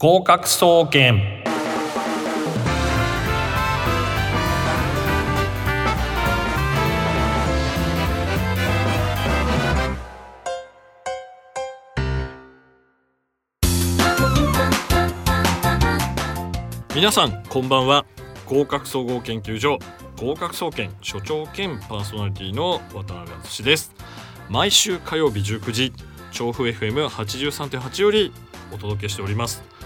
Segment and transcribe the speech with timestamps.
[0.00, 1.42] 合格総研。
[16.94, 18.06] 皆さんこんばんは。
[18.46, 19.80] 合格総合研究所
[20.20, 23.92] 合格総研所長兼パーソナリティの渡辺敦です。
[24.48, 25.92] 毎週火曜日19時
[26.30, 28.32] 調布 FM83.8 より
[28.72, 29.77] お届けしております。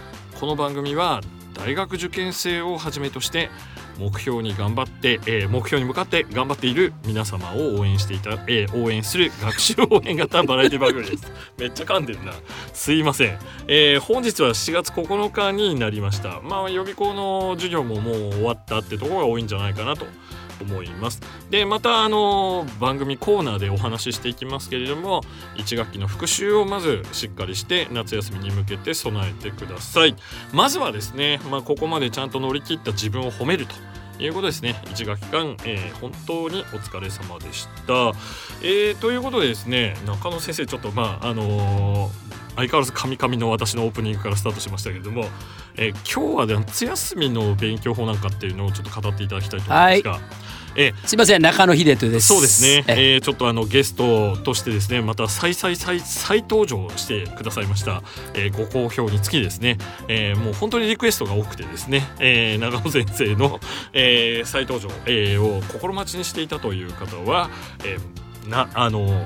[0.42, 1.20] この番組は
[1.54, 3.48] 大学受験生をはじめとして
[3.96, 11.32] 目標に頑張って、えー目標に向かって頑張っている皆様を応援していた、えー応援する学習応援型バラエティ番組です。
[11.58, 12.32] めっちゃ噛んでるな。
[12.72, 16.40] すいません、えー本日は7月9日になりました。
[16.40, 20.06] まあ予備校の授業ももう終わったってところが多いんじゃないかなと。
[20.60, 21.20] 思います。
[21.50, 25.22] でまたあの番組コーナーでお話ししていきますけれども
[25.56, 30.16] 1学期の復習をまずしっかりして夏休みに向けて備えてください。
[30.52, 33.74] まずはですね、まあ、ここまでちゃんと乗り切った自分を褒めると。
[34.18, 34.80] いうことですね。
[34.84, 38.12] 1学期間、えー本当にお疲れ様でした、
[38.62, 45.24] えーということでですね中野先生ちょっとまああのー相変わらず神々の私のオープニングからスタートしましたけれども、
[45.76, 50.20] えー今日は夏休みの勉強法なんかっていうのをちょっと語っていただきたいと思うんですが、
[50.76, 52.26] えーすいません中野秀人です。
[52.28, 53.16] そうですね、ええ。
[53.18, 58.02] ーちょっとあのゲストとしてですねまた再再再再登場してくださいました、
[58.34, 59.78] えーご好評につきですね、
[60.08, 63.60] えーもう本当にリクエストが多くてですね、えー長野先生の、
[63.92, 67.50] えー再登場、えーを心待ちにしていたという方は、
[67.84, 69.24] えーなあの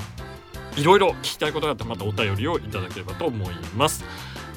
[0.77, 4.05] いろいろ聞きたいことがあったらまたお便りをいただければと思います。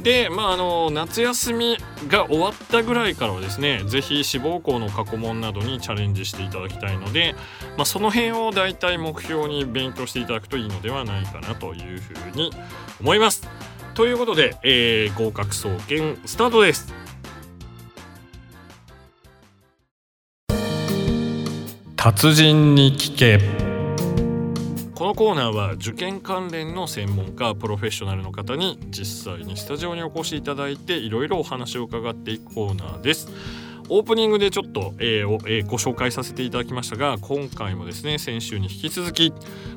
[0.02, 7.36] でまああの夏休みが終わったぐらいからはですねぜひ志望校の過去問などにチャレンジしていただきたいので、
[7.78, 12.52] まあ、その辺を大体目標に勉強していただくといいのではないかなというふうに
[13.02, 13.48] 思います。
[13.94, 16.94] ということで、えー合格総研スタートです。
[21.98, 23.69] 達人に聞け
[25.00, 33.30] このコーナーは受験関連の専門家プロフェッショナルの方に実際にスタジオにお越しいただいていろいろお話を伺っていくコーナーです。
[33.88, 39.32] オープニングでちょっと、えーおえーご紹介させていただきましたが今回もですね先週に引き続き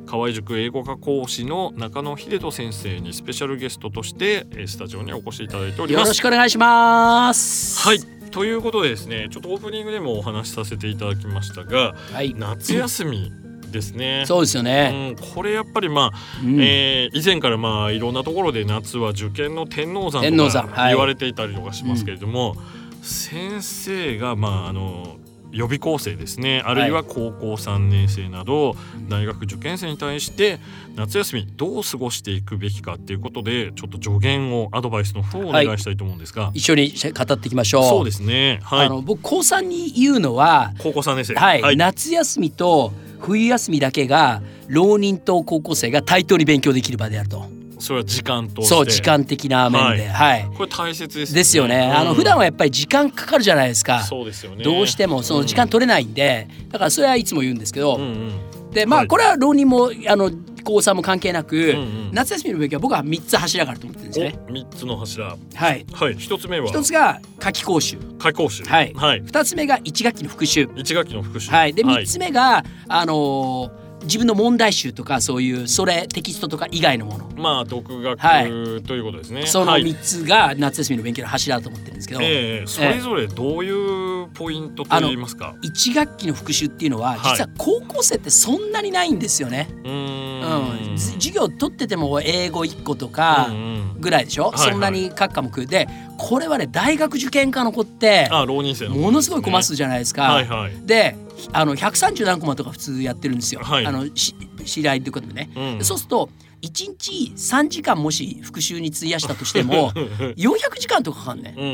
[0.07, 6.15] 河合塾英語科講師の中野秀人先生にスペシャルゲストとして、えースタジオにお越しいただいておりよろます。
[6.15, 8.01] しくお願いしますはい
[8.33, 13.33] ということでですねちょっとオープニングでもお話しさせていただきましたがはい夏休み
[13.73, 14.25] ですね。
[14.27, 16.61] そうですよね、うん、これやっぱりまあ、うん。
[16.61, 22.57] えー以前からまあいろんなところで夏は受験の天王山天とか言われていたりとかしますけれども、
[23.03, 25.17] 先生がまああの
[25.53, 26.63] 予備校生ですね。
[26.65, 28.75] あるいは高校3年生など
[29.09, 30.59] 大学受験生に対して
[30.97, 37.85] 夏休みどう過ごしていくべきかっていうことでちょっと助言をアドバイスの方をお願いしたいと思うんですが、一緒に語っていきましょう。
[37.85, 38.61] そうですね。
[38.63, 38.87] はい。
[38.87, 41.35] あの僕高3に言うのは、高校3年生。
[41.35, 41.77] はい。
[41.77, 47.45] 夏休みと冬休みだけが浪人と高校生が対等に勉強できる場であると。
[47.79, 48.75] それは時間として。
[48.75, 50.09] そう時間的な面で。
[50.09, 54.03] はい、これ大切ですですよね、あの普段はやっぱり時間かかるじゃないですか。
[54.03, 54.63] そうですよね。
[54.63, 58.71] どうしてもその時間取れないんで、だからそれはいつも言うんですけど、うんうん。
[58.71, 59.07] でまはい。
[59.07, 60.31] あこれは浪人もあの
[60.63, 62.11] 高3も関係なく、んうん。
[62.13, 64.39] 夏休みの勉強は僕は3つ柱があると思ってるんですね。
[64.49, 65.27] お三つの柱。
[65.55, 65.87] はい。
[65.93, 66.15] はい。
[66.17, 66.67] 一つ目は？
[66.69, 68.65] 一つが夏季講習、開講習。
[68.65, 68.93] はい。
[68.95, 69.21] はい。
[69.21, 71.51] 二つ目が一学期の復習、一学期の復習。
[71.51, 71.73] はい。
[71.73, 78.47] で三つ目が、あのー自分の問題集とかそういうそれテキストとか以外のもの、まあ独学はい
[78.83, 79.47] ということですね。
[79.47, 79.85] そのはい。
[79.85, 85.55] 三つが夏休みの勉強の柱だと思ってるんですけど、ええそれぞれどういうポイントといいますか？
[85.63, 87.21] 一学期の復習っていうのははい。
[87.37, 89.69] 実は高校生ってそんなにないんですよね。
[89.85, 90.99] うーうん。
[90.99, 94.01] 授業取ってても英語1個とかうんうん。
[94.01, 94.71] ぐらいでしょ、はいはい。
[94.73, 95.89] そんなに各科目で
[96.19, 100.23] これはね大学受験科の子ってあ浪人生のものすごいコマ数じゃないですか。
[100.23, 100.73] はいはい。
[100.85, 101.17] で
[101.53, 103.87] あの130何コマとか普通やってるんですよ、はい。
[103.87, 104.35] あのし
[104.65, 105.51] 知り合いってことでね。
[105.55, 105.79] うん。
[105.79, 106.29] でそうすると
[106.63, 109.91] 1日3時間もし復習に費やしたとしても
[110.39, 111.55] 400時間とかかかんね。
[111.59, 111.69] うんう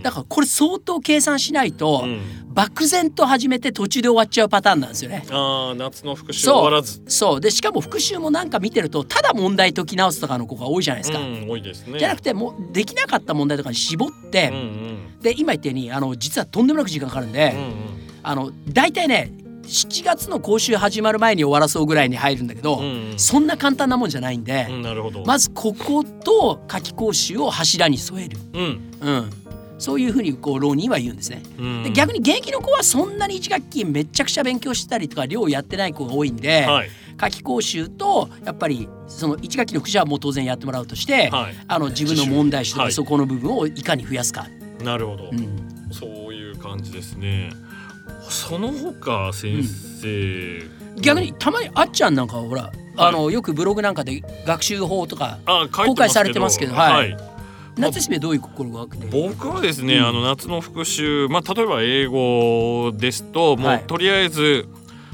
[0.00, 2.20] んだからこれ相当計算しないと、うん。
[2.48, 5.24] 漠然と始めて途中で終わっちゃうパターンなんですよね。
[5.30, 7.02] あー夏の復習終わらず。
[7.06, 7.40] そう。
[7.40, 11.20] でしかも復習もなんか見てるとただ問題解き直すとかの子が多いじゃないですか。
[11.20, 11.98] うん多いですね。
[11.98, 15.20] じゃなくてもうできなかった問題とかに絞って、うんうん。
[15.20, 17.64] で今言ったようにあの実はとんでもなく時間かかるんで、うんう
[17.94, 17.97] ん
[18.28, 19.32] あの大体ね
[19.62, 23.18] 7月の講習始まる前に終わらそうぐらいに入るんだけど、うんうん。
[23.18, 25.24] そんな簡単なもんじゃないんで、うんなるほど。
[25.24, 28.80] まずここと夏季講習を柱に添える、うん。
[29.00, 29.30] うん、
[29.78, 31.42] そういうふうにこう浪人は言うんですね。
[31.58, 31.82] うん。
[31.84, 36.90] で逆に現役の子はそんなに1学期めちゃくちゃ勉強してたりとか量やってない子が多いんで、はい。
[37.16, 41.54] 夏季講習とやっぱりその1学期の副社はもう当然やってもらうとして、はい。
[41.66, 42.88] あの自分の問題集とはい。
[42.90, 44.46] かそこの部分をいかに増やすか。
[44.82, 45.68] なるほど、うん。
[45.92, 47.50] そういう感じですね
[48.28, 50.62] その他先生、
[51.00, 55.38] 逆にたまにあっちゃんなんかはほら、あのよくブログなんかで学習法とか
[55.72, 57.12] 公開されてますけどはい。
[57.12, 57.16] はい。
[57.76, 60.06] 夏休みはどういう心が僕はですね、うん。
[60.06, 63.84] あの夏の復習、まあ、例えば英語ですともう、はい。
[63.84, 64.66] とりあえず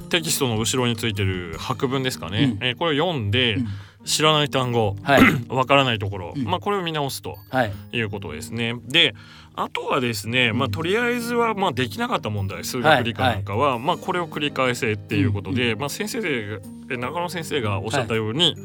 [0.08, 2.66] テキストの後ろについてる白文ですかね、うん。
[2.66, 3.68] えーこれを読んで、うん
[4.04, 5.22] 知らない単語はい。
[5.48, 6.44] わからないところ、うん。
[6.44, 7.72] まあ、これを見直すとはい。
[7.92, 8.74] いうことですね。
[8.86, 9.14] で
[9.56, 16.58] あとはですね、まあ、とりあえずはまあできなかった問題数はい学理科なんかは、まあ、これを繰り返せっていうことで、まあ、先生で
[16.90, 18.56] え中野先生がおっしゃったように、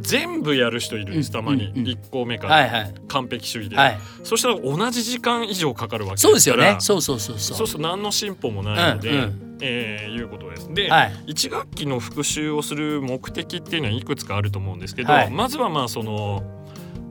[0.00, 1.84] 全部やる人いるんですたまに、うんうんうん。
[1.86, 2.94] 1項目から、はいはい。
[3.08, 3.98] 完璧主義で、はい。
[4.24, 6.30] そしたら同じ時間以上かかるわけですから。
[6.30, 7.38] そうですよねそうそうそう。
[7.38, 9.58] そそううすると何の進歩もないので、うんうん。
[9.60, 10.72] えーいうことです。
[10.72, 11.12] で、はい。
[11.28, 15.30] 1学期の復習をする目的っていうのはいくつかあると思うんですけど、はい。
[15.30, 16.42] まずはまあその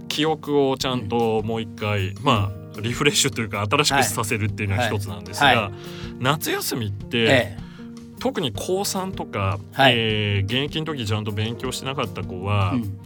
[0.07, 5.55] 記憶をちゃんともう一回、まあリフレッシュというか新しくさせるっていうのは一つなんですが、はい。
[5.57, 5.71] は
[6.19, 7.57] 夏休みって、え
[8.21, 9.93] 特に高3とか、はい。
[9.97, 12.99] えー現役の時ちゃんと勉強してなかった子えは、うん。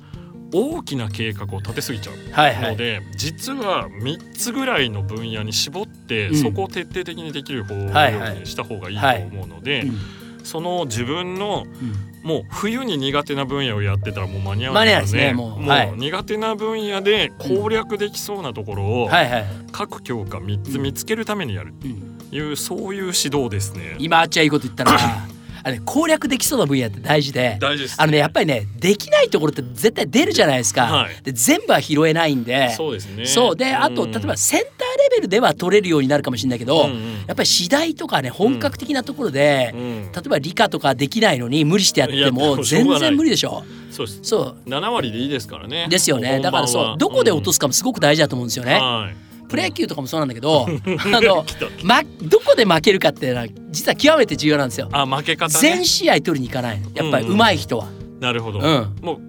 [0.54, 2.16] 大きな計画を立てすぎちゃう。
[2.32, 2.72] はいはい。
[2.74, 6.36] ので実は3つぐらいの分野に絞って、うん。
[6.36, 8.40] そこを徹底的にできる方はいはい。
[8.40, 9.98] にした方がいいと思うので、うん。
[10.44, 12.30] その自分のうん。
[12.30, 15.68] もう冬に苦手な分野をやってたらもう間に合わないのでねもう。
[15.70, 15.94] はい。
[15.96, 21.88] 苦手な分野で攻略できそうなところをはいはい各教科3つ見つけるためにやるう。
[21.88, 22.18] ん。
[22.18, 23.96] というそういう指導ですね。
[24.00, 24.92] 今あっちゃいいこと言ったら
[25.66, 31.16] あれ攻略できそうな分野って大事で大事です、あのねやっぱりねできないところって絶対出るじゃないですか、はい。
[31.24, 32.70] で全部は拾えないんで。
[32.70, 33.26] そうですね。
[33.26, 33.56] そう。
[33.56, 37.14] であとうん例えばセンターレベルでは取れるようになるかもしれないけど、うんうん。
[37.26, 40.12] やっぱり次第とかね本格的なところで、うん。
[40.12, 43.64] 例えば理科とかできないのに無理してやっても全然無理でしょ。
[43.90, 44.08] そう。
[44.08, 44.70] そう。
[44.70, 45.88] 7割でいいですからね。
[45.90, 46.40] ですよね。
[46.42, 49.16] だからそうどこで落とすかもすごく大事だと思うんですよね、はい。
[49.48, 51.46] プロ野球とかもそうなんだけど、あの、
[51.84, 54.90] ま、どこで負けるかっていうのは実は極めて重要なんですよ。
[54.92, 55.86] あ負け方ね全。
[55.86, 57.88] 試合取りに行かないのやっぱり上手い人は、
[58.20, 58.60] なるほど。
[58.60, 59.20] うんもう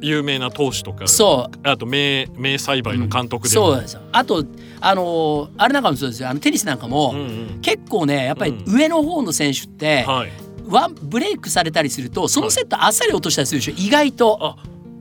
[0.00, 1.06] 有名な投手とか。
[1.06, 3.72] そうあと名名栽培の監督でも。
[3.72, 4.44] そうですよあと
[4.80, 10.32] あのーあれなんかもそうですよあのテニスなんかも、うんうん結構ねやっぱりうん上の方の選手って、はい。
[10.66, 14.38] ワンブレイクされたりするとそのセットあっさり落としたりするでしょ意外と。
[14.42, 14.56] あ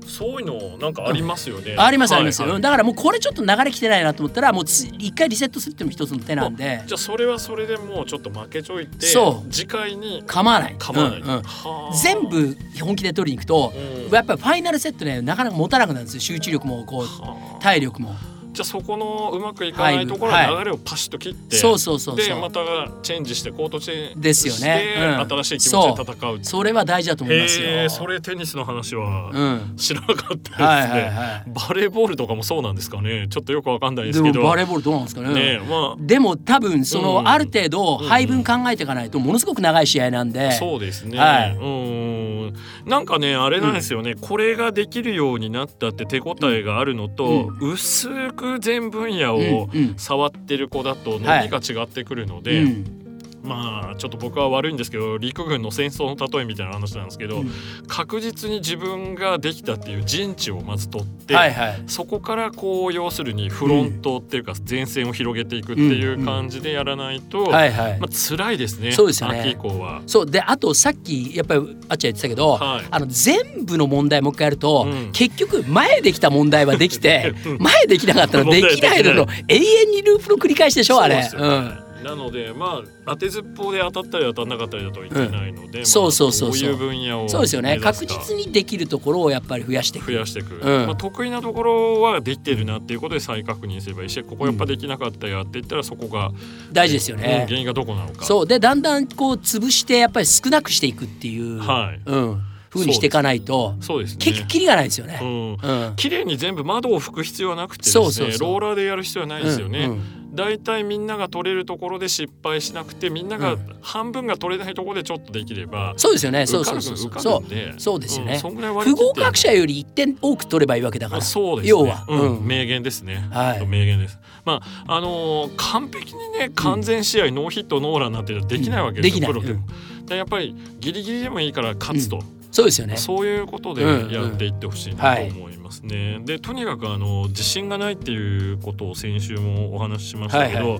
[0.07, 1.75] そういうのなんかありますよね。
[1.79, 2.53] ありますありますよ、はい。
[2.53, 6.83] はいだからもうこれちょっと流れきてないなと思ったらもうつ一回リセットするっていうのも一つの手なんで。
[6.85, 9.51] じゃあそれはそれでもうちょっと負けちょいてそう。
[9.51, 10.75] 次回に構わない。
[10.77, 11.21] 構わない。
[11.21, 11.41] うんうん。
[11.41, 11.95] はあ。
[11.95, 14.13] 全部本気で取りに行くと、うん。
[14.13, 16.21] やっぱりファイナルセットねなかなか持たなくなるんですよ。
[16.21, 17.61] 集中力もこうはあ。
[17.61, 18.15] 体力も
[18.53, 20.51] じゃあそこのうまくいかないところはい。
[20.53, 22.59] は流れをパシッと切って、そうそうそうでまた
[23.01, 24.93] チェンジしてコートチェンジですよね。
[25.19, 25.27] うん。
[25.27, 26.39] 新しい気持ちで戦う。
[26.43, 27.89] それは大事だと思いますよ。
[27.89, 29.75] それテニスの話はうん。
[29.75, 30.51] 知らなかったです
[30.93, 31.43] ね。
[31.47, 33.27] バレーボールとかもそうなんですかね。
[33.27, 34.43] ちょっとよくわかんないでですもけど。
[34.43, 35.33] バレーボールどうなんですかね。
[35.33, 37.27] ねまでも多分その、うん。
[37.27, 40.49] ある程度配分考えていかないとものすごく長い試合なんで。
[40.49, 41.17] あそうですね。
[41.17, 41.57] はい。
[41.57, 42.53] うん。
[42.85, 53.02] なんかねあれなんですよね、これができるようになったって手応えがあるのと、薄く全分野を触ってる子だと伸びが違ってくるので、うん
[53.43, 57.51] まあちょっと僕は悪いんですけど陸軍の戦争の例えみたいな話なんですけど、うん。
[57.87, 61.83] 確実に自分ができたっていう陣地をまず取って、はいはい。
[61.87, 67.99] そこからこう要するにフロントっていうか前線を広げていくっていう感じでやらないと、はいはい。
[67.99, 69.41] まあ辛いですねそうですよね。
[69.41, 70.01] 秋以降は。
[70.07, 70.25] そう。
[70.29, 72.85] であとさっきやっぱりあっちゃん言ってたけど、はい。
[72.89, 75.11] あの全部の問題もう一回やると、うん。
[75.11, 79.13] 結局前できた問題はできてうん 前できなかったらできないの。
[79.13, 81.23] の永遠にループの繰り返しでしょあれ。
[81.23, 86.69] そうですよねなのでまあ当てずっぽうで当たったり当たんなかったりだといけないので、まあそうそうそうそう。
[86.69, 87.79] いう分野をそうですよね。
[87.79, 90.11] 確実にできるところをやっぱり増やしていく。
[90.11, 90.87] 増やしていく、うん。
[90.87, 96.31] まあ、得意なところはできてるなっていうことで再確認すればいいしここやっぱできなかったやっていったらそこが、
[96.71, 97.45] 大事ですようんね。
[97.47, 98.25] 原因がどこなのか。
[98.25, 98.47] そう。
[98.47, 102.01] でだんだんこう潰してやっぱり少なくしていくっていう、はい。
[102.05, 104.11] うん、風にしていかないとそうです。
[104.11, 104.17] ね。
[104.19, 105.19] 結局キリがないですよね。
[105.21, 105.51] うん。
[105.53, 105.95] うん。
[105.95, 108.49] 綺麗に全部窓を拭く必要はなくてですねそうそうそう。
[108.49, 116.47] ローラーでやる必要はないですよね、うんうんだいたいみんなが取れるところで失敗しなくてみんながうん半分が取れないところでちょっとできれば、そうですよね。
[116.47, 117.39] そうそうそうそう。
[117.41, 121.21] るんでそうですよねんそんぐらい割り不合格者より1点多く取ればいいわけだから。
[121.21, 121.69] そうですね。
[121.69, 123.27] 要はうんうん名言ですね。
[123.31, 124.17] はい名言です。
[124.45, 129.29] まああのー完璧にね完全試合、ノーヒットノーランなんてできないわけですよ。
[129.29, 129.67] うんできないプロでも。
[130.05, 132.19] でやっぱりギリギリでもいいから勝つと、
[132.53, 132.97] そうですよね。
[132.97, 136.21] そういうことでうんやっていってほしいなと思いますね。
[136.23, 140.79] でとにかくあの自信がないっていうことを先週もお話ししましたけど、はい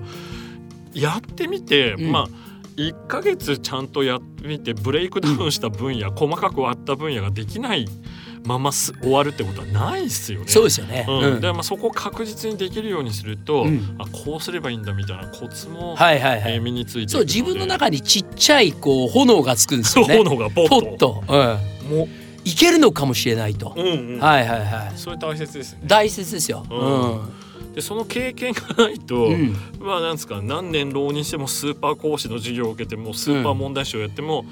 [0.94, 2.12] やってみて、うん。
[2.12, 2.28] まあ
[2.76, 7.88] 1ヶ月ちゃんとやってみてブレイクダウンした分野、細かく割った分野ができない
[8.44, 10.48] まます終わるってことはないですよね。
[10.48, 11.06] そうですよね。
[11.08, 16.54] うんうんでまあ、そこを確実にできるようにすると、うんあこうすればいいんだみたいなコツも、はいはいはい。
[16.54, 20.18] えー身についてそう自分の中にちっちゃいこう炎がつくんですよね。
[20.18, 21.24] 炎がポッとポッと、
[21.90, 22.08] うん、も
[22.44, 23.74] いけるのかもしれないと。
[23.76, 24.98] う、うんうんはいはいはい。
[24.98, 25.80] それ大切ですね。
[25.86, 26.66] 大切ですよ。
[26.70, 27.74] ううんん。
[27.74, 34.44] でその経験がないと、うんまあなんですか何年浪人してもスーパー講師の授業を受けてもスーパー問題集をやっても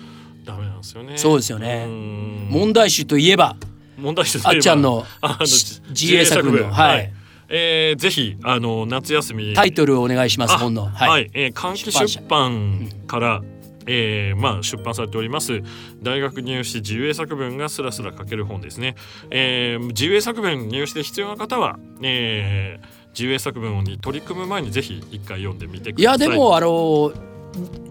[0.45, 1.17] ダメなんですよね。
[1.17, 3.57] そうですよねうん問題集といえば
[3.99, 6.63] 問題集あっちゃんのあ自衛作文。
[6.63, 7.13] のはい、
[7.49, 9.55] えーぜひあの夏休み。
[9.55, 10.87] タイトルをお願いしますあ本の。
[10.87, 11.31] はい、はい。
[11.35, 13.43] えー換気出版から、
[13.87, 15.61] えーまあ、出版されております
[16.03, 18.95] 大学入試自由英作文がスラスラ書ける本ですね、
[19.31, 27.13] えー自由英作文入試で必要な方は、えー自由英作文に取り組む前にぜひ一回読んでみてくいださいやでもあの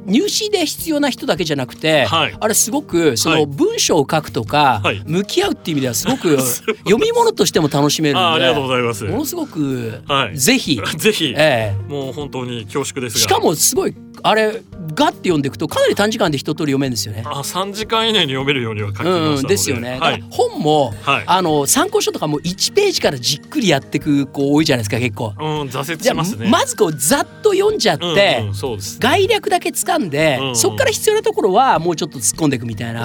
[0.06, 2.36] 入試で必要な人だけじゃなくて、はい。
[2.39, 3.41] あれすごくそはい。
[3.41, 5.01] の文章を書くとか、はい。
[5.06, 6.38] 向き合うっていう意味ではすごく
[6.84, 9.03] 読み物としても楽しめるのあありがとうごでざいます。
[9.06, 10.38] ものすごく、はい。
[10.38, 14.62] ぜひ、 ぜひ、えもう本当に恐縮ですしかもすごいあれ
[14.94, 17.24] ガッて読んでいくとかなり短時間で一通り読めるんですよね。
[17.26, 20.00] あ3時間以内に読めるようには書きましたので、うんうん、ですよね。
[20.00, 21.24] はい、本も、はい。
[21.26, 25.34] あの参考書とかも1ページからじっくりやっていく子多いじゃないですか結構。
[25.38, 26.50] うん、挫折しますね。
[26.50, 30.56] まずこうざっと読んじゃって、うんうん、そうです概略だけ掴んで、うんうん。
[30.56, 33.04] そこから必要なところはもうちょっと突っ込んでいくみたいな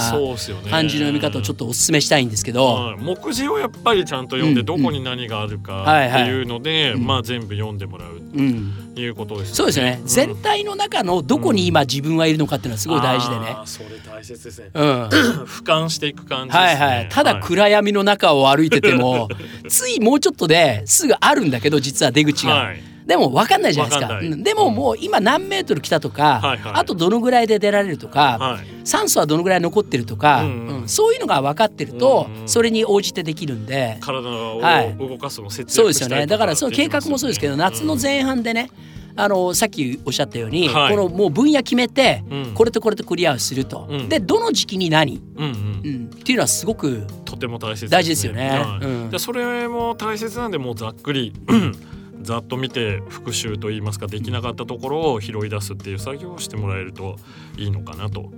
[0.70, 8.42] 感じの読み方をちょっとお勧めしたいんですけど、はい目次をやっぱりちゃんと読んでうんどこに何があるかっていうので、うんまあ全部読んでもらうう。
[8.42, 10.06] ん、ということですそうですよね、ん。
[10.06, 13.54] 全体の中のどこに今自分はいるのかっていうのはすごい大事でね。
[13.56, 13.62] あ。
[13.62, 14.70] ーそれ大切ですね。
[14.74, 15.08] うん、は
[15.46, 16.72] 俯瞰していく感じですね。
[16.72, 17.08] いはい。
[17.10, 19.28] ただ暗闇の中を歩いてても、
[19.68, 24.42] ついもうちょっとですぐあるんだけど実は出口が、はいでも分かんないじゃないですか。
[24.42, 26.72] でももう今何メートル来たとか、はいはい。
[26.74, 28.86] あとどのぐらいで出られるとか、はい。
[28.86, 30.80] 酸素はどのぐらい残ってるとか、うんうん。
[30.80, 32.48] うんそういうのが分かってると、うんうん。
[32.48, 36.26] それに応じてできるんで、体をはい動かすのを節そうですよ約したりとね。
[36.26, 38.70] だからそのって言いますよね計画もそうですけど夏の前半でね、
[39.16, 40.96] あのさっきおっしゃったように、はい。
[40.96, 42.54] このもう分野決めて、うん。
[42.54, 44.08] これとこれとクリアをすると、うん。
[44.08, 45.50] でどの時期に何、うんうん。
[45.52, 48.50] うん、っていうのはすごくとても大切大事ですよね。
[48.50, 48.84] はい。
[48.84, 49.10] うん。
[49.10, 51.32] でそれも大切なんでもうざっくり
[52.26, 57.16] ざっと見て復習といいますかできなかったところを拾い出すっていう作業をしてもらえると
[57.56, 58.30] いいのかなと。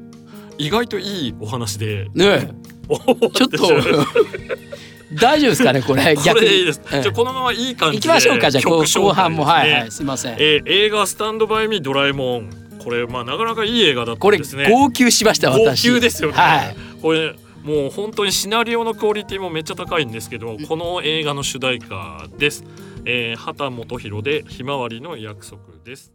[0.59, 2.51] 意外といいお話でねえ。
[3.35, 3.59] ちょっと。
[5.15, 5.65] 大丈夫です。
[5.65, 8.51] かねこれこれいいです、うんじゃあこのままいい感じで行きましょうか。
[8.51, 9.45] じゃあ後半も。
[9.45, 9.91] はいはい。
[9.91, 10.35] すいません。
[10.35, 12.51] えー映画「スタンドバイ・ミードラえもん」
[12.85, 14.69] これまあなかなかいい映画だったこれんですね。
[14.71, 16.77] 号泣しました号私泣ですよね、はい。
[17.01, 22.65] これもう本当にシナリオのクオリティもめっちゃ高いんですけどこの映画の主題歌です、
[23.11, 26.13] えー、畑基博でひまわりの約束です。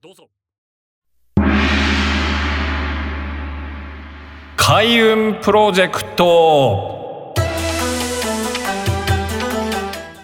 [0.00, 0.28] どうぞ。
[4.56, 7.34] 開運プロジェクト。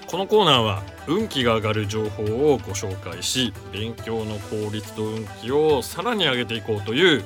[0.07, 7.25] このコーナーは運気が上がる情報をご紹介し勉強の効率と運気をさらに上げていこうという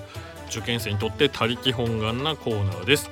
[0.49, 3.11] 受験生にとって他力本願なコーナーです、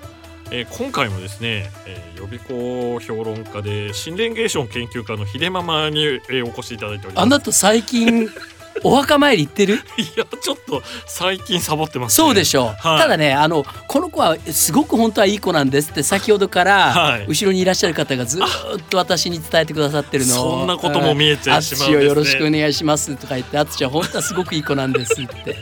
[0.50, 7.24] えー今回もですね、えー予備校評論家で新レンゲー研究家の秀ママに、えーお越しいただいております。
[7.24, 8.28] あなた最近
[8.82, 9.74] お墓参り行ってる？
[9.74, 9.78] い
[10.16, 13.00] やちょっと最近サボってます、ね、そうでしょう、はい。
[13.00, 17.26] ただねあのこの子はすごく本当はいい子なんですって先ほどから、はい。
[17.28, 18.48] 後ろにいらっしゃる方がずーっ
[18.90, 20.58] と私に伝えてくださってるのを。
[20.58, 22.04] そんなことも見えてしまうんですね。
[22.04, 25.54] よろしくお願いしますとか言って淳は本当はすごくいい子なんですって、え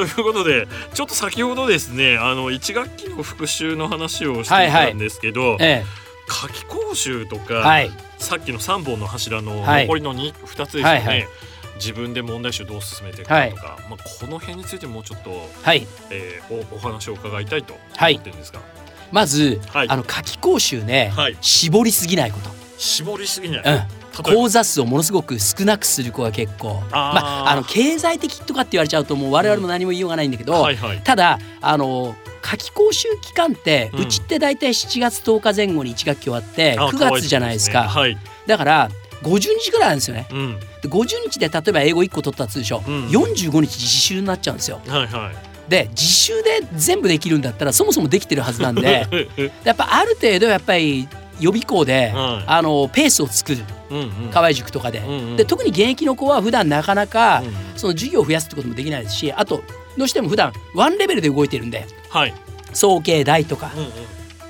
[0.00, 5.84] ということでちょっと先ほどですねあの1学期の復習の話をしていたんですけど、ーえ。
[6.26, 7.90] 夏期講習とか、えはい。
[8.18, 9.86] さっきの3本の柱のはい。
[9.86, 11.28] 残りの 2, 2つですよね、はいはい。
[11.74, 15.30] 自分で問題集どう進めていくかとか、まあ、この辺についてもうちょっと、
[15.62, 15.86] はい。
[16.10, 18.14] えーおお話を伺いたいとはい。
[18.14, 18.60] 思ってるんですが、
[19.12, 19.88] まず、はい。
[19.90, 21.36] あの夏期講習ね、はい。
[21.40, 22.38] 絞りすぎないこ
[22.78, 23.78] 絞りすぎない、と、うん、
[24.12, 24.42] 例えば。
[24.42, 26.82] 講座数をものすごく少なくする子が結構。
[26.90, 31.00] まああの経済的とかって言われちゃうともう我々も何も言いようがないんだけど、はいはい。
[31.02, 37.90] ただあの夏期講習期間って、ううんちって大体7月10日前後に1学期終わってあ9月じゃないですか。
[37.92, 38.16] 可愛い。
[38.46, 38.90] だから
[39.22, 40.22] 50日ぐらいあるんですよね。
[40.22, 43.06] ですねで50日で例えば英語1個取ったとするでしょ、うん。
[43.08, 44.80] 45日実習になっちゃうんですよ。
[44.84, 45.50] うんはいはい。
[45.70, 49.06] で実習で全部できるんだったらそもそもできてるはずなんで
[49.62, 51.08] やっぱある程度やっぱり
[51.40, 53.64] 予備校で、はいあのペースを作る。
[53.90, 54.30] うんうん。
[54.30, 55.36] 河合塾とかで,、うんうん。
[55.36, 57.52] で特に現役の子は普段なかなか、うん。
[57.76, 59.62] その授業を増やすってこともできないですしあと
[59.96, 61.86] どうしても普段ワンレベルで動いてるんで。
[62.08, 62.34] はい、
[62.72, 63.90] 総計大とかうんうん。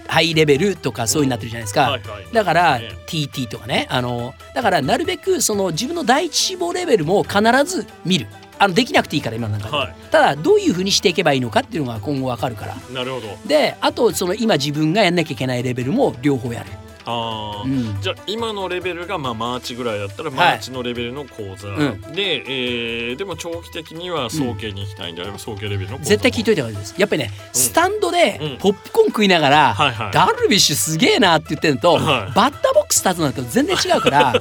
[0.09, 2.27] ハイレベルとかそういうになってるじゃないですか、はいはい。
[2.33, 3.87] だからね TT とかね。
[3.91, 8.27] あのだからなるべくその自分の第一志望レベルも必ず見る
[8.61, 9.95] あのできなくていいから今の中で、はい。
[10.11, 12.77] ただどういうふうにしていけばいいのかっていうのが今後わかるから。
[12.93, 13.27] なるほど。
[13.47, 16.71] であとその今自分がやんなきゃいけないレベルも両方やる、
[17.11, 20.57] ああ、うん、じゃあ今のレベルがまあマーチぐらいだったらマはい。
[20.57, 22.01] ーチのレベルの講座、うん。
[22.13, 26.95] で、えーでも長期的には早慶に行きたいんであれば早慶レベルの講座絶対聞いといた方がいいです。
[26.97, 28.59] やっぱりねスタンドでうん。
[28.59, 30.13] ポップコーン食いながら、はいはい。
[30.13, 32.03] ダルビッシュすげえなって言ってるのと、はい。
[32.35, 34.21] バッターボックス立つのと全然違うから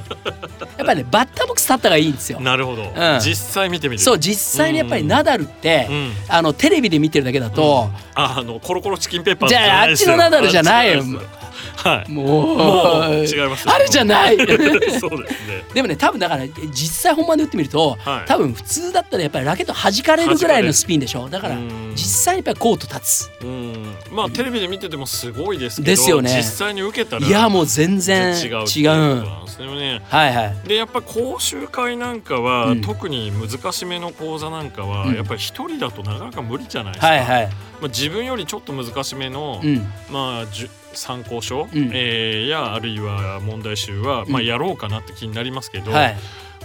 [0.78, 2.40] やっぱりねバッターボックス立った方がいいんですよ。
[2.40, 3.20] なるほど、ん。
[3.20, 3.98] 実際見てみる。
[4.02, 6.12] そう実際にやっぱりナダルって、うん。
[6.28, 11.02] あのテレビで見てるだけだと、ああのコロコロチキンペッパーズじゃああっちのナダルじゃないよ
[11.76, 12.10] はい。
[12.10, 12.56] もう。
[12.56, 13.74] もう違いますよ。
[13.74, 14.36] あるじゃない。
[14.38, 15.64] そうですね。
[15.74, 18.28] でもね多分だから実際本番で打ってみると、はい。
[18.28, 21.28] 多分普通だったらやっぱりラケット弾かれるぐらいのスピンでしょ。
[21.28, 23.30] だからうん実際にやっぱりコート立つ。
[23.42, 23.94] うん。
[24.12, 26.34] まあテレビで見ててもすごいですけどですよね。
[26.36, 30.02] 実際に受けたらいやもう全然違う違いうですよね。
[30.08, 30.68] はいはい。
[30.68, 32.80] でやっぱ講習会なんかは、うん。
[32.80, 35.14] 特に難しめの講座なんかは、うん。
[35.14, 37.46] やっぱり一人だとなかなか無理じゃないですか、はいはい。
[37.80, 39.78] まあ、自分よりちょっと難しめの、うん。
[40.10, 40.46] まあ、
[40.92, 41.90] 参考書、うん。
[41.92, 44.46] えーやあるいは問題集は、まあ、うん。
[44.46, 46.16] やろうかなって気になりますけど、はい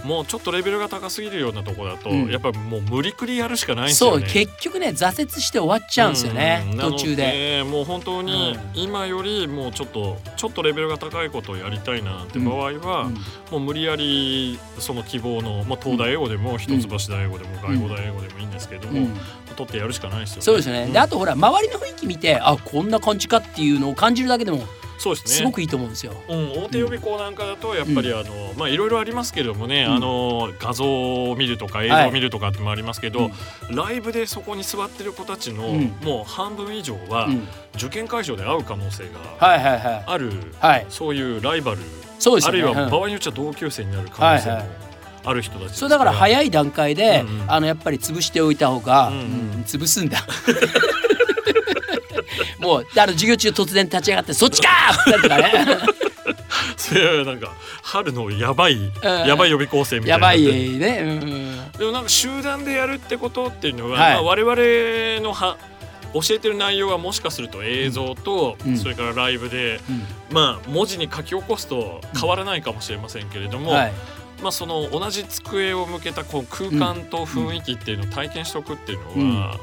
[0.06, 2.30] もうちょっとレベルが高すぎるようなとこだと、うん。
[2.30, 4.28] やっぱもう無理くりやるしかないんですそうよね。
[4.32, 6.78] 結局ね挫折して終わっちゃうんですよねうん。
[6.78, 7.64] 途中で。
[7.68, 8.80] もう本当にうん。
[8.80, 13.14] 今よりもうちょっとちょっとレベルが高いことをやりたいなって場合は、うん。
[13.14, 13.20] も
[13.52, 19.20] う無理やりその希望の、まあ、東大英語でも一橋大英語でも外語大英語でもいいんですけども、うん。
[19.56, 20.42] 取ってやるしかないですよね。
[20.42, 20.92] そうですよね、ん。
[20.92, 24.64] であとほら周りの雰囲気見てあこんな感じかっていうのを感じるだけでも
[24.98, 25.32] そうですね。
[25.34, 26.12] すごくいいと思うんですよ。
[26.28, 29.92] うん、大手予備校なんかだとやっぱりあの、まあいろいろありますけれどもね、うん。
[29.94, 33.30] あの画像を見るとか映像を見るとかってもありますけど、
[33.70, 35.94] ライブでそこに座ってる子たちの、うん。
[36.02, 37.48] もう半分以上は、うん。
[37.74, 40.86] 受験会場で会う可能性がある、はい。
[40.88, 41.82] そういうライバル、あ
[42.18, 42.60] そうですよね。
[42.60, 44.62] うんるいは場合によっちゃ同級生になる可能性も
[45.24, 49.10] ある人たちそうだから早い段階で、あのやっぱり潰しておいた方が、
[49.66, 50.24] 潰すんだ
[52.58, 55.78] もうあの授業中突然立ち上がって「そっちか!」ってなるからね。
[56.76, 60.14] それはなんか春のやばい、やばい予備校生みたいな。
[60.14, 60.42] やばい
[60.78, 64.14] ね、うんうん、でもなんか集団でやるってことっていうのは、はい。
[64.14, 65.56] まあ、我々のは
[66.14, 68.78] 教えてる内容はもしかすると映像と、うん。
[68.78, 70.06] それからライブで、うん。
[70.30, 73.92] まあ文字に書き起こすと変わらないかもしれませんけれども、はい。
[74.42, 79.56] まあその同じ机を向けたこう空間と雰囲気っていうのを体験しておくっていうのは、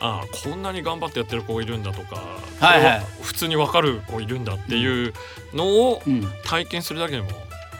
[0.00, 2.16] ああこんなに頑張ってやってる子いるんだとか、
[2.58, 3.06] はいはい。
[3.22, 5.12] 普通に分かる子いるんだっていう
[5.52, 6.26] のをうん。
[6.44, 7.28] 体験するだけでも、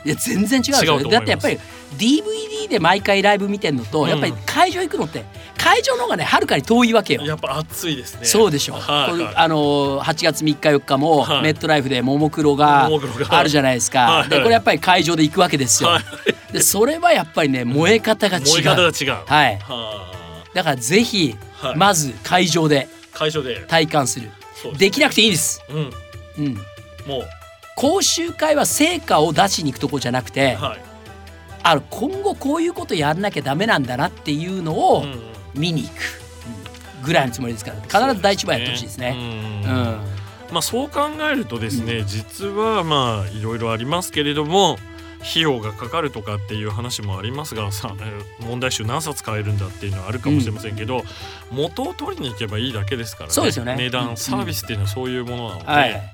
[0.05, 1.59] いや全然違う違うだってやっぱり
[1.97, 4.09] DVD で毎回ライブ見てんのと、うん。
[4.09, 5.25] やっぱり会場行くのって
[5.57, 7.23] 会場の方がねはるかに遠いわけよ。
[7.23, 8.25] やっぱ熱いですね。
[8.25, 9.35] そうでしょ、はいはい。
[9.35, 11.41] あのー8月3日4日もはい。
[11.43, 12.89] メットライフでももクロが
[13.29, 14.29] あるじゃないですか、はいはい。
[14.29, 16.03] でこれやっぱり会場で行くわけですよ、はい。
[16.53, 18.43] でそれはやっぱりね燃え方が違う。
[18.45, 19.25] 燃え方が違う。
[19.25, 19.57] はい。
[19.57, 20.11] は
[20.53, 21.77] だからぜひ、あはい。
[21.77, 23.65] まず会場で会場で。
[23.67, 24.29] 体感する。
[24.55, 25.93] そうできなくていいです、うん。
[26.37, 26.55] うん、
[27.07, 27.23] もう。
[27.75, 30.79] 講習会は成果を出しに行くとこじゃなくて、はい、
[31.63, 35.21] あの今後こういうことやんなきゃダメなんだなっていうのをうんうん。
[35.53, 39.15] 見に行く、うんぐらいのつもりですから必ず第一番やってほしいですね。
[39.17, 40.01] ううんん。
[40.51, 44.77] まあそう考えるとですね、実はまあいろいろありますけれども
[45.21, 51.03] 費用がかかるとかっていう話もありますがさえー問題集何冊買えるんだっていうのはあるかもしれませんけど、
[51.51, 53.33] 元を取りに行けばいいだけですからね。
[53.33, 53.75] そうですよね。
[53.75, 53.91] 値うん。
[53.91, 56.13] 段サービスっていうのはそういうものなので、はい。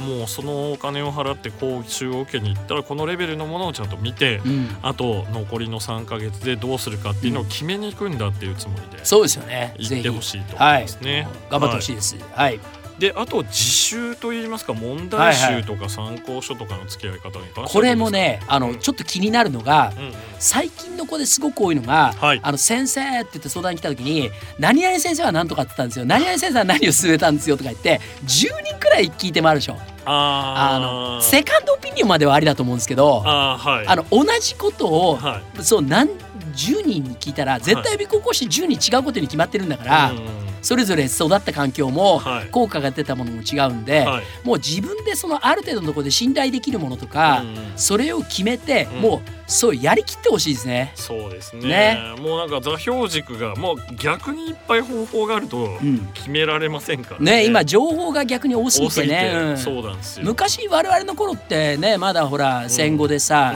[0.00, 9.74] もうそのお金を払って講習を受けに行ったらこのレベルのものをちゃんと見て、うん、あと残りの3ヶ月でどうするかっていうのを決めに行くんだっていうつもりでそうですよね。
[9.76, 10.82] 行ってほしいと思いはい。
[10.82, 11.26] ますね。
[11.50, 12.16] 頑張ってほしいです。
[12.32, 12.60] はい。
[12.98, 18.78] であと自習といいますか問題集とか参考書とかの付き合い方に関してこれもね、あのうん。
[18.78, 20.12] ちょっと気になるのが、うんうん。
[20.40, 22.40] 最近の子ですごく多いのが、はい。
[22.42, 28.26] あの先生って言って相談に来た時に何々先生は何とかって言ったんですよ何々先生は何を勧めたんですよとか言って10
[28.64, 29.76] 人くらい聞いてもあるでしょ。
[30.04, 33.96] ああのーセカンドオピニオンまではありだと思うんですけどあはい。
[33.96, 35.62] の同じことを、はい。
[35.62, 36.08] そう何
[36.38, 40.18] 10人に聞いたら絶対予備高校生10人違うことに決まってるんだから、うん。
[40.18, 42.48] うんそれぞれ育った環境もはい。
[42.48, 44.24] 効果が出たものも違うんで、はい。
[44.44, 47.72] もう自分でそのある程度のところで信頼できるものとか、うんうん。
[47.76, 49.00] それを決めて、うん。
[49.00, 50.92] もうそうやりきってほしいですね。
[50.94, 51.68] そうですね。
[51.68, 52.14] ね。
[52.20, 56.06] もうなんか座標軸がもう逆にいっぱい方法があるとうん。
[56.12, 57.46] 決められませんからね。
[57.46, 59.06] 今情報が逆に多すぎて、て。
[59.06, 59.32] ね。
[59.34, 59.56] うん。
[59.56, 60.26] そうなんですよ。
[60.26, 63.54] 昔我々の頃ってねまだほら戦後でさ、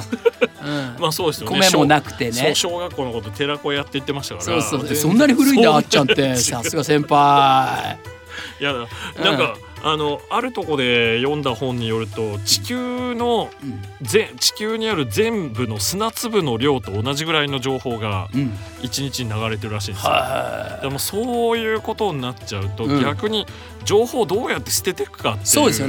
[0.63, 0.97] うん。
[1.03, 1.61] まあそうですよね。
[1.61, 2.33] 米もなくてね。
[2.33, 4.63] そう小学校のこと寺子屋って言ってましたから。
[4.63, 4.87] そうそう。
[4.87, 4.97] 全然。
[4.97, 6.37] そんなに古いんだあっちゃんって。
[6.41, 7.99] さすが先輩。
[8.61, 8.73] いや
[9.23, 13.51] なんか、うんあのあるとこで読んだ本によると地球の、
[14.01, 18.29] ぜ地球にある全部の砂粒の量と同じぐらいの情報が
[18.83, 20.13] 一日に流れてるらしいんですよ。
[20.83, 23.47] でもそういうことになっちゃうと、逆に
[23.85, 25.89] 情報をどうやって捨てていくかっていう話に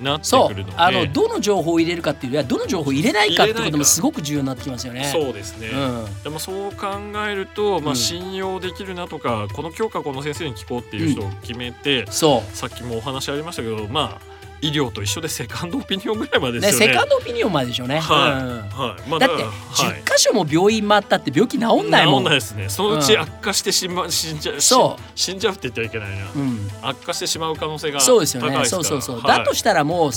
[0.00, 0.76] なってくるので。
[0.76, 5.04] あのどの情報を入れるかっていうよりはどの情報を入れないかってこともすごく重要になってきますよね。
[5.12, 5.76] そうですね、う
[6.08, 6.86] ん、でもそう考
[7.28, 12.56] えると、まあ、信用できるなとか、うん、この教科この先生に聞こうっていう人を決めて、うん、そう。
[12.56, 16.86] さっきもお話ありましたけどまあ医療と一緒でセカンドオピニオンぐらいまでですよね。
[16.88, 18.00] ねセカンドオピニオンまででしょうね。
[18.00, 18.42] はい。
[18.42, 19.44] うん、はいまあ、だって
[19.76, 22.14] 十箇所も病院回ったって病気治んないもん。
[22.16, 22.68] 治んないですね。
[22.68, 24.60] そのうち悪化してしま、死んじゃう。
[24.60, 26.70] そう死んじゃうって言ってはいけないな、うん。
[26.82, 28.64] 悪化してしまう可能性がそうですよね。
[28.64, 29.20] そうそうそう。
[29.20, 30.10] はい、だとしたらもう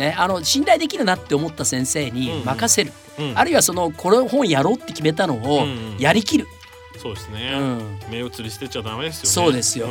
[0.00, 2.92] ねあの信頼できるなって思った先生に任せる。
[3.18, 5.66] うんうん、あるいはそのこの本やろうって決めたのを
[5.98, 6.44] やりきる。
[6.44, 7.98] うんうん、そうですね、うん。
[8.08, 9.28] 目移り捨てちゃダメですよね。
[9.30, 9.88] そうですよ。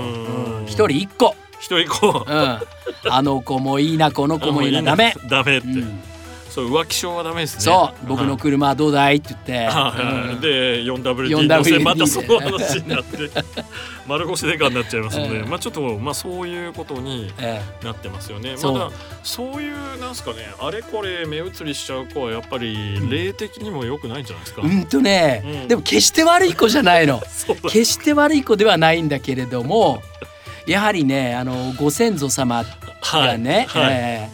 [0.66, 1.36] 一人一個。
[1.60, 2.60] 一人行こう、うん、
[3.12, 5.14] あの子もいいなこの子もいいなダメ。
[5.30, 6.02] ダメって、うん、
[6.50, 7.62] そう浮気症はダメですね。
[7.62, 8.08] そう。
[8.08, 13.30] 僕の車はどうだいって言って、はいうん、で 4WD 乗せまたその話になって。
[14.08, 17.32] 丸腰デカになっちゃいますので、まあちょっとまあそういうことに
[17.84, 18.90] なってますよね、まだ
[19.22, 19.62] そう。
[19.62, 20.52] いうなんすかね。
[20.60, 27.22] あれこれ目移りしちゃう子はやっぱり霊的にも良くないんじゃないですか、うんとね、でも決して悪い子じゃないの。
[27.70, 30.02] 決して悪い子ではないんだけれども
[30.70, 32.64] やはりねあのご先祖様
[33.02, 33.84] がね、はい。
[33.84, 34.30] はい、え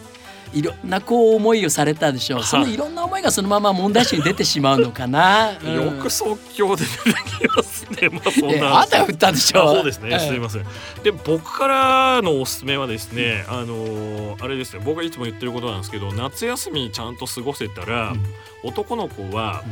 [0.53, 8.09] ー、いろんなこう思いをされたでしょう、そのいろんな思いがそのまま問題集に出てしまうのかな、 うん、よく即興で出てきますね。
[8.09, 8.81] まあそんな。
[8.81, 10.65] あんたが振ったでしょそうですね、すみません。
[11.03, 14.81] で僕からのおすすめはですね、あのあれですね。
[14.83, 18.25] 僕がいつも言ってることなんですけど夏休みちゃんと過ごせたら、うん、
[18.63, 19.63] 男の子は、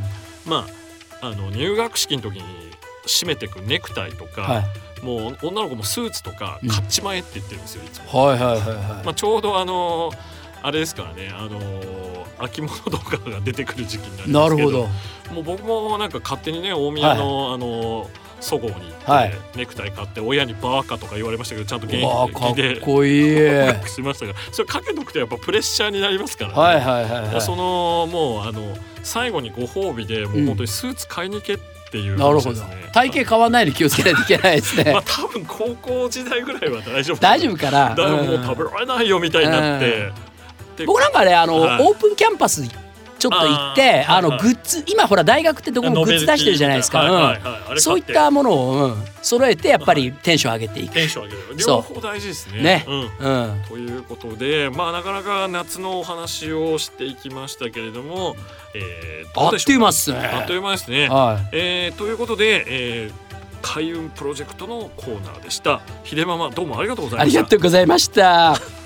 [0.46, 0.84] まあ
[1.20, 2.73] あの入学式の時に
[3.06, 4.64] 締めてくネクタイとか、はい
[5.02, 8.24] もう女の子もスーツとか買っちまえって言ってるんですよ、いつも。
[8.24, 9.04] はいはいはいはい。
[9.04, 10.10] まあちょうどあの
[10.62, 11.60] あれですからねあの
[12.38, 14.88] 秋物とかが出てくる時期になるんですけどなるほ
[15.28, 18.10] どもう僕もなんか勝手にね大宮の、はい、あの
[18.44, 22.74] そごうに行って、はい、ネクタイ買って親にバーカとか言われましたけどちゃんと現役で。
[22.74, 23.88] かっこいい。
[23.88, 26.50] しましたがそれかけとくとやっぱプレッシャーになりますから。
[26.50, 32.60] ね、はいはいはいはい、そのもうあの最後にご褒美でもう本当にスーツ買いに行けってっていう、ね、なるほど。
[32.92, 34.92] 体型変わらないように気をつけないといけないですね。
[34.92, 37.16] まあ多分高校時代ぐらいは大丈夫。
[37.18, 37.90] 大丈夫かな。
[37.90, 40.12] だからもう食べられないよみたいになって、
[40.80, 42.62] うん、僕なんかねあの、はい、オープンキャンパス
[43.24, 47.38] ちょっと行ってあのグッズ今ほら大学ってどこもグッズ出してるじゃないですか。
[47.78, 50.92] そういったものを、うん、揃えてやっぱりテンション上げていく。
[50.92, 51.42] テンション上げる。
[51.56, 52.62] 両方大事ですね。
[52.62, 53.62] ね、うん。
[53.66, 58.36] ということでまあなかなか夏のお話をしていきましたけれども、
[58.74, 60.18] えー、あっという間ですね。
[60.18, 63.12] あっという間ですね、はい、えー、ということで、えー、
[63.62, 65.80] 開運プロジェクトのコーナーでした。
[66.04, 67.38] 秀ママどうもありがとうございました。
[67.38, 68.83] ありがとうございました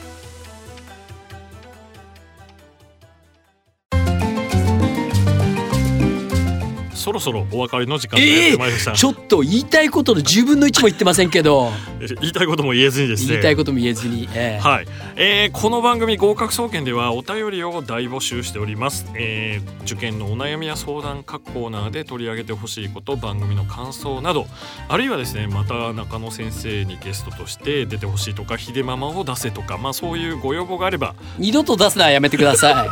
[7.09, 11.71] そろそろお別れの時間がやってまいりました、えー、ちょっと言いたいことの10分の1も言ってませんけど。
[12.21, 13.29] 言いたいことも言えずにですね。
[13.31, 24.47] 言いたいことも言えずに、えー、はい、えー、この番組合格総研ではお便りを大募集しております、えー、受験のお悩みや相談各コーナーで取り上げてほしいこと番組の感想など
[24.89, 31.15] あるいはですねまた中野先生にゲストとして出てほしいとか秀ママを出せとかまあそういうご要望があれば。
[31.39, 32.89] 二度と出すのはやめてください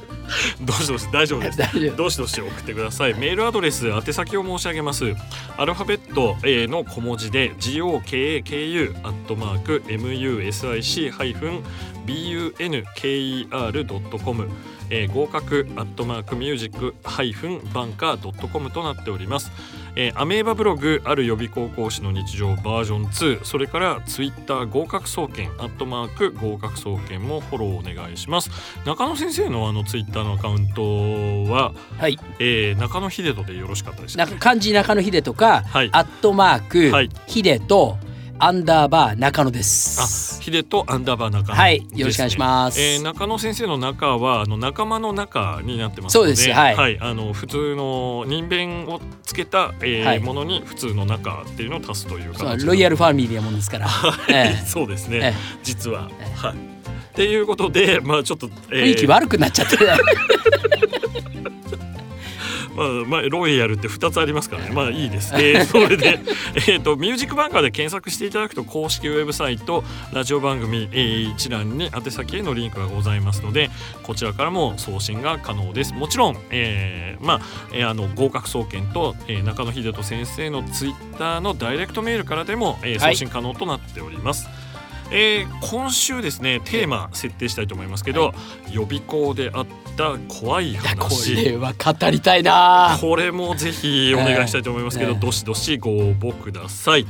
[0.60, 1.58] どしどし大丈夫です。
[1.96, 3.14] どしどし送ってください。
[3.14, 5.14] メールアドレス宛先を申し上げます。
[5.56, 11.62] アルファベット A の小文字で GOKAKU アットマーク MUSIC ハイフン
[12.06, 13.46] BUNKER.com
[14.88, 19.50] えー、合格アットマークミュージックハイフンバンカードットコムとなっております、
[19.96, 28.50] えー、アメーバブログある予備高校師の日常バージョン2それからツイッター合格総研アットマーク合格総研もフォローお願いします。
[28.84, 30.82] 中野先生のあのツイッターのアカウント
[31.52, 32.18] は、はい。
[32.38, 37.98] えー、中野秀人でよろしかったですか、漢字中野秀人か、はい、アットマーク、はい、秀人
[38.38, 40.38] アンダーバー中野です。
[40.38, 42.80] あ、秀とアンダーバー中野、ね、はい、よろしくお願いします。
[42.80, 46.50] えー、中野先生の中はあの仲間の中になってますそうです。
[46.50, 52.56] はい、はい、あの普通の人弁をつけた、えー、はい、ものに普通の中っていうのを足すというか。
[52.56, 53.88] ロイヤルファミリーなもんですから。
[54.28, 55.18] えー、 そうですね。
[55.22, 56.56] えー、実は、えー、はい。
[56.56, 56.58] っ
[57.14, 59.78] ていうことで、まあちょっと、えー、雰囲気悪くなっちゃって。
[62.76, 64.70] まあ、まあ、ロイヤルって2つありますからね。
[64.70, 66.20] まあいいです、えー、 それで、
[66.54, 73.70] えーと、ミュージックバンカーで検索していただくと公式ウェブサイトラジオ番組、えー、一覧に宛先へのリンクがございますので
[74.02, 75.94] こちらからも送信が可能です。
[75.94, 77.40] もちろん、えー、まあ、
[77.72, 84.55] えー、あの合格総研と、えー、中野秀人先生のツイッターのダイレクトメールからでも、えー、送信可能となっております、はい
[85.10, 88.34] えー、今週ですねテーマ設定したいと思いますけど、は
[88.68, 89.66] い、予備校であっ
[89.96, 91.34] た怖い話。
[91.34, 92.98] これは語りたいな。
[93.00, 97.06] これもぜひお願いしたいと思いますけど、ね、どしどしご応募ください。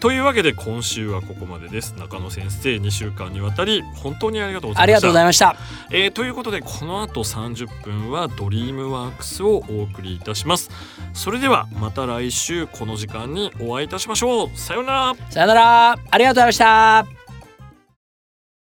[0.00, 1.94] というわけで今週はここまでです。
[1.98, 4.82] 中野先生2週間にわたり本当にありがとうございました。
[4.82, 5.56] ありがとうございました、
[5.90, 10.70] えー、ということでこの後30分はドリームワークスをお送りいたします。
[11.12, 14.50] それではまた来週この時間にお会いいたしましょう。
[14.54, 15.14] さようなら。
[15.30, 15.98] さようなら。
[16.10, 17.23] ありがとうございました